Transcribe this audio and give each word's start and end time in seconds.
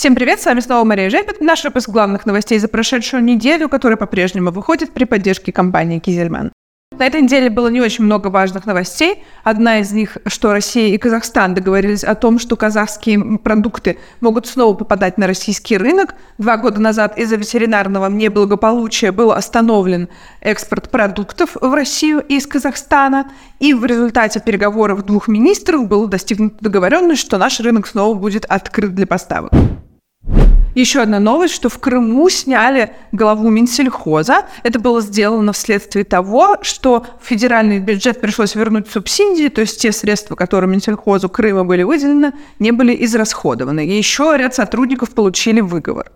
Всем 0.00 0.14
привет, 0.14 0.40
с 0.40 0.46
вами 0.46 0.60
снова 0.60 0.82
Мария 0.84 1.10
Жепет. 1.10 1.42
Наш 1.42 1.62
выпуск 1.62 1.90
главных 1.90 2.24
новостей 2.24 2.58
за 2.58 2.68
прошедшую 2.68 3.22
неделю, 3.22 3.68
который 3.68 3.98
по-прежнему 3.98 4.50
выходит 4.50 4.92
при 4.92 5.04
поддержке 5.04 5.52
компании 5.52 5.98
Кизельман. 5.98 6.52
На 6.98 7.06
этой 7.06 7.20
неделе 7.20 7.50
было 7.50 7.68
не 7.68 7.82
очень 7.82 8.04
много 8.04 8.28
важных 8.28 8.64
новостей. 8.64 9.22
Одна 9.44 9.80
из 9.80 9.92
них, 9.92 10.16
что 10.24 10.54
Россия 10.54 10.94
и 10.94 10.96
Казахстан 10.96 11.52
договорились 11.52 12.02
о 12.02 12.14
том, 12.14 12.38
что 12.38 12.56
казахские 12.56 13.36
продукты 13.36 13.98
могут 14.22 14.46
снова 14.46 14.74
попадать 14.74 15.18
на 15.18 15.26
российский 15.26 15.76
рынок. 15.76 16.14
Два 16.38 16.56
года 16.56 16.80
назад 16.80 17.18
из-за 17.18 17.36
ветеринарного 17.36 18.08
неблагополучия 18.08 19.12
был 19.12 19.32
остановлен 19.32 20.08
экспорт 20.40 20.90
продуктов 20.90 21.58
в 21.60 21.74
Россию 21.74 22.20
из 22.20 22.46
Казахстана. 22.46 23.30
И 23.58 23.74
в 23.74 23.84
результате 23.84 24.40
переговоров 24.40 25.04
двух 25.04 25.28
министров 25.28 25.86
было 25.88 26.08
достигнута 26.08 26.56
договоренность, 26.60 27.20
что 27.20 27.36
наш 27.36 27.60
рынок 27.60 27.86
снова 27.86 28.14
будет 28.16 28.46
открыт 28.46 28.94
для 28.94 29.06
поставок. 29.06 29.52
Еще 30.80 31.02
одна 31.02 31.20
новость, 31.20 31.52
что 31.52 31.68
в 31.68 31.78
Крыму 31.78 32.30
сняли 32.30 32.94
главу 33.12 33.50
Минсельхоза. 33.50 34.46
Это 34.62 34.80
было 34.80 35.02
сделано 35.02 35.52
вследствие 35.52 36.06
того, 36.06 36.56
что 36.62 37.04
в 37.20 37.26
федеральный 37.26 37.80
бюджет 37.80 38.18
пришлось 38.18 38.54
вернуть 38.54 38.88
субсидии, 38.90 39.48
то 39.48 39.60
есть 39.60 39.78
те 39.78 39.92
средства, 39.92 40.36
которые 40.36 40.70
Минсельхозу 40.70 41.28
Крыма 41.28 41.66
были 41.66 41.82
выделены, 41.82 42.32
не 42.58 42.72
были 42.72 42.96
израсходованы. 43.04 43.86
И 43.86 43.94
еще 43.94 44.34
ряд 44.38 44.54
сотрудников 44.54 45.10
получили 45.10 45.60
выговор. 45.60 46.12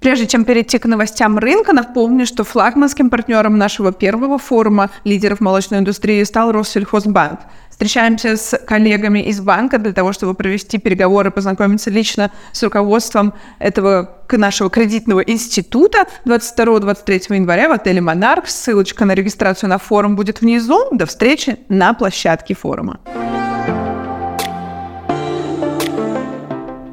Прежде 0.00 0.26
чем 0.26 0.44
перейти 0.44 0.78
к 0.78 0.86
новостям 0.86 1.38
рынка, 1.38 1.72
напомню, 1.72 2.26
что 2.26 2.42
флагманским 2.42 3.08
партнером 3.08 3.56
нашего 3.56 3.92
первого 3.92 4.36
форума 4.36 4.90
лидеров 5.04 5.38
молочной 5.38 5.78
индустрии 5.78 6.24
стал 6.24 6.50
Россельхозбанк. 6.50 7.38
Встречаемся 7.82 8.36
с 8.36 8.56
коллегами 8.64 9.18
из 9.18 9.40
банка 9.40 9.76
для 9.76 9.92
того, 9.92 10.12
чтобы 10.12 10.34
провести 10.34 10.78
переговоры, 10.78 11.32
познакомиться 11.32 11.90
лично 11.90 12.30
с 12.52 12.62
руководством 12.62 13.34
этого 13.58 14.18
нашего 14.30 14.70
кредитного 14.70 15.18
института 15.18 16.06
22-23 16.24 17.34
января 17.34 17.68
в 17.68 17.72
отеле 17.72 18.00
«Монарх». 18.00 18.46
Ссылочка 18.46 19.04
на 19.04 19.16
регистрацию 19.16 19.68
на 19.68 19.78
форум 19.78 20.14
будет 20.14 20.42
внизу. 20.42 20.78
До 20.92 21.06
встречи 21.06 21.58
на 21.68 21.92
площадке 21.92 22.54
форума. 22.54 23.00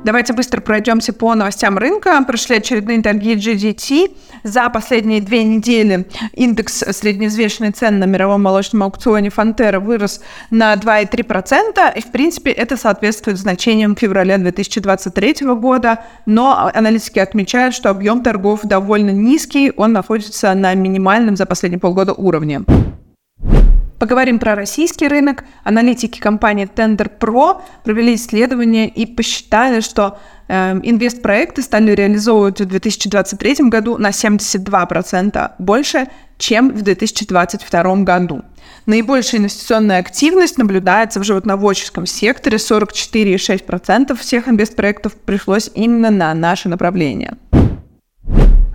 Давайте 0.10 0.34
быстро 0.34 0.60
пройдемся 0.60 1.14
по 1.14 1.36
новостям 1.36 1.78
рынка. 1.78 2.20
Прошли 2.26 2.56
очередные 2.56 3.00
торги 3.04 3.36
GDT. 3.36 4.12
За 4.42 4.68
последние 4.70 5.22
две 5.22 5.44
недели 5.44 6.08
индекс 6.34 6.80
среднеизвешенной 6.80 7.70
цен 7.70 8.00
на 8.00 8.06
мировом 8.06 8.42
молочном 8.42 8.82
аукционе 8.82 9.30
Фонтера 9.30 9.80
вырос 9.80 10.22
на 10.50 10.74
2,3%. 10.74 11.96
И, 11.96 12.02
в 12.02 12.12
принципе, 12.12 12.50
это 12.50 12.76
соответствует 12.76 13.38
значениям 13.38 13.96
февраля 13.96 14.40
2023 14.40 15.46
года. 15.54 16.04
Но 16.26 16.72
аналитики 16.74 17.20
отмечают, 17.20 17.76
что 17.76 17.92
объем 17.92 18.24
торгов 18.24 18.62
довольно 18.64 19.12
низкий. 19.12 19.72
Он 19.78 19.94
находится 19.94 20.56
на 20.56 20.74
минимальном 20.74 21.36
за 21.36 21.46
последние 21.46 21.80
полгода 21.80 22.14
уровне. 22.14 22.64
Поговорим 24.00 24.40
про 24.40 24.56
российский 24.56 25.10
рынок. 25.10 25.44
Аналитики 25.66 26.20
компании 26.20 26.68
Tender 26.74 27.12
Pro 27.20 27.62
провели 27.84 28.16
исследование 28.16 28.88
и 28.88 29.06
посчитали, 29.06 29.82
что 29.82 30.18
э, 30.48 30.80
инвестпроекты 30.84 31.62
стали 31.62 31.92
реализовывать 31.92 32.62
в 32.62 32.66
2023 32.66 33.56
году 33.68 33.98
на 33.98 34.12
72% 34.12 35.52
больше, 35.60 36.08
чем 36.38 36.72
в 36.72 36.82
2022 36.82 37.96
году. 37.98 38.42
Наибольшая 38.86 39.42
инвестиционная 39.42 40.00
активность 40.00 40.58
наблюдается 40.58 41.20
в 41.20 41.24
животноводческом 41.24 42.06
секторе. 42.06 42.58
44,6% 42.58 44.16
всех 44.16 44.48
инвестпроектов 44.48 45.14
пришлось 45.16 45.70
именно 45.76 46.10
на 46.10 46.34
наше 46.34 46.70
направление. 46.70 47.34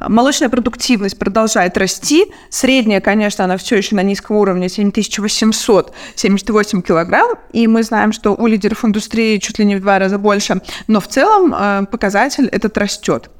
Молочная 0.08 0.48
продуктивность 0.48 1.18
продолжает 1.18 1.76
расти. 1.76 2.26
Средняя, 2.50 3.00
конечно, 3.00 3.42
она 3.44 3.56
все 3.56 3.74
еще 3.76 3.96
на 3.96 4.02
низком 4.02 4.36
уровне 4.36 4.68
7878 4.68 6.82
килограмм. 6.82 7.30
И 7.52 7.66
мы 7.66 7.82
знаем, 7.82 8.12
что 8.12 8.30
у 8.32 8.46
лидеров 8.46 8.84
индустрии 8.84 9.38
чуть 9.38 9.58
ли 9.58 9.64
не 9.64 9.74
в 9.76 9.80
два 9.80 9.98
раза 9.98 10.18
больше. 10.18 10.60
Но 10.86 11.00
в 11.00 11.08
целом 11.08 11.54
э, 11.56 11.86
показатель 11.90 12.46
этот 12.48 12.76
растет. 12.78 13.30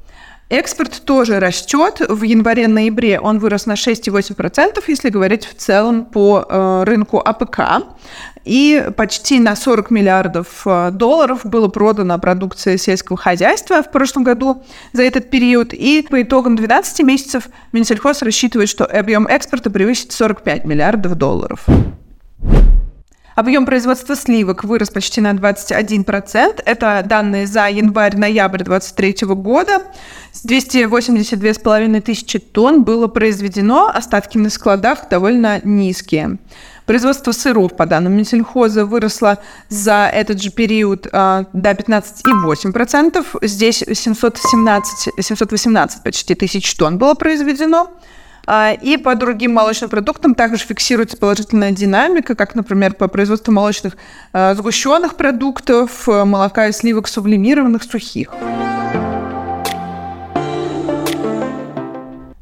Экспорт 0.49 1.01
тоже 1.05 1.39
растет. 1.39 2.01
В 2.07 2.21
январе-ноябре 2.21 3.19
он 3.19 3.39
вырос 3.39 3.65
на 3.65 3.73
6,8%, 3.73 4.83
если 4.87 5.09
говорить 5.09 5.45
в 5.45 5.55
целом 5.55 6.05
по 6.05 6.45
э, 6.47 6.83
рынку 6.85 7.17
АПК. 7.17 7.83
И 8.43 8.89
почти 8.95 9.39
на 9.39 9.55
40 9.55 9.89
миллиардов 9.89 10.61
э, 10.67 10.91
долларов 10.91 11.47
было 11.47 11.67
продано 11.67 12.19
продукции 12.19 12.77
сельского 12.77 13.17
хозяйства 13.17 13.81
в 13.81 13.91
прошлом 13.91 14.23
году 14.23 14.63
за 14.93 15.01
этот 15.01 15.31
период. 15.31 15.73
И 15.73 16.05
по 16.07 16.21
итогам 16.21 16.55
12 16.55 17.03
месяцев 17.03 17.47
Минсельхоз 17.71 18.21
рассчитывает, 18.21 18.69
что 18.69 18.85
объем 18.85 19.25
экспорта 19.25 19.71
превысит 19.71 20.11
45 20.11 20.63
миллиардов 20.65 21.15
долларов. 21.15 21.65
Объем 23.35 23.65
производства 23.65 24.15
сливок 24.15 24.63
вырос 24.63 24.89
почти 24.89 25.19
на 25.19 25.33
21%. 25.33 26.63
Это 26.65 27.03
данные 27.05 27.47
за 27.47 27.67
январь-ноябрь 27.69 28.63
2023 28.63 29.27
года. 29.35 29.81
282,5 30.47 32.01
тысячи 32.01 32.39
тонн 32.39 32.83
было 32.83 33.07
произведено, 33.07 33.91
остатки 33.93 34.37
на 34.37 34.49
складах 34.49 35.09
довольно 35.09 35.59
низкие. 35.65 36.37
Производство 36.85 37.33
сыров, 37.33 37.75
по 37.75 37.85
данным 37.85 38.13
Минсельхоза, 38.13 38.85
выросло 38.85 39.39
за 39.67 40.09
этот 40.13 40.41
же 40.41 40.49
период 40.49 41.05
э, 41.11 41.45
до 41.51 41.71
15,8%. 41.71 43.25
Здесь 43.41 43.83
717, 43.91 45.13
718 45.19 46.03
почти 46.03 46.35
тысяч 46.35 46.73
тонн 46.75 46.97
было 46.97 47.15
произведено. 47.15 47.91
А, 48.45 48.71
и 48.73 48.97
по 48.97 49.15
другим 49.15 49.53
молочным 49.53 49.89
продуктам 49.89 50.35
также 50.35 50.63
фиксируется 50.63 51.17
положительная 51.17 51.71
динамика, 51.71 52.35
как, 52.35 52.55
например, 52.55 52.93
по 52.93 53.07
производству 53.07 53.51
молочных 53.51 53.97
а, 54.33 54.53
сгущенных 54.53 55.15
продуктов, 55.15 56.07
э, 56.07 56.23
молока 56.25 56.67
и 56.67 56.71
сливок 56.71 57.07
сублимированных, 57.07 57.83
сухих. 57.83 58.29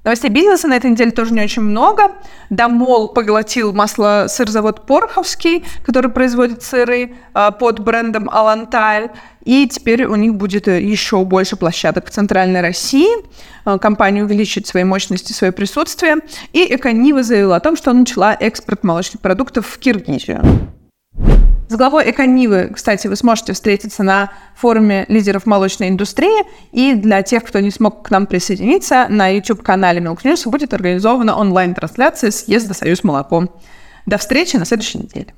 Новостей 0.03 0.29
бизнеса 0.29 0.67
на 0.67 0.75
этой 0.75 0.91
неделе 0.91 1.11
тоже 1.11 1.33
не 1.33 1.41
очень 1.41 1.61
много. 1.61 2.11
Дамол 2.49 3.07
поглотил 3.07 3.71
масло 3.71 4.25
сырзавод 4.27 4.85
Пороховский, 4.85 5.63
который 5.85 6.11
производит 6.11 6.61
сыры 6.61 7.15
а, 7.33 7.51
под 7.51 7.79
брендом 7.79 8.29
Алантайль. 8.29 9.11
И 9.45 9.65
теперь 9.67 10.05
у 10.05 10.15
них 10.15 10.35
будет 10.35 10.67
э, 10.67 10.81
еще 10.81 11.23
больше 11.23 11.55
площадок 11.55 12.07
в 12.07 12.09
Центральной 12.09 12.59
России. 12.59 13.07
А, 13.63 13.79
компания 13.79 14.23
увеличит 14.23 14.67
свои 14.67 14.83
мощности, 14.83 15.31
свое 15.31 15.53
присутствие. 15.53 16.17
И 16.51 16.75
Эконива 16.75 17.23
заявила 17.23 17.55
о 17.55 17.59
том, 17.61 17.77
что 17.77 17.93
начала 17.93 18.33
экспорт 18.33 18.83
молочных 18.83 19.21
продуктов 19.21 19.67
в 19.67 19.79
Киргизию. 19.79 20.41
С 21.73 21.75
главой 21.75 22.11
Эконивы, 22.11 22.69
кстати, 22.71 23.07
вы 23.07 23.15
сможете 23.15 23.53
встретиться 23.53 24.03
на 24.03 24.31
форуме 24.55 25.05
лидеров 25.07 25.47
молочной 25.47 25.89
индустрии. 25.89 26.43
И 26.71 26.93
для 26.93 27.23
тех, 27.23 27.43
кто 27.43 27.59
не 27.61 27.71
смог 27.71 28.03
к 28.03 28.11
нам 28.11 28.27
присоединиться, 28.27 29.07
на 29.09 29.29
YouTube-канале 29.29 29.99
Milk 29.99 30.19
News 30.23 30.47
будет 30.47 30.75
организована 30.75 31.35
онлайн-трансляция 31.35 32.29
съезда 32.29 32.75
«Союз 32.75 33.03
молоко». 33.03 33.47
До 34.05 34.19
встречи 34.19 34.55
на 34.55 34.65
следующей 34.65 34.99
неделе. 34.99 35.33